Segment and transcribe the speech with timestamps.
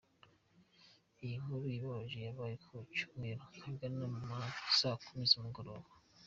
[1.23, 4.39] Iyi nkuru ibabaje yabaye ku cyumweru ahagana mu ma
[4.79, 5.87] saa kumi z’umugoroba.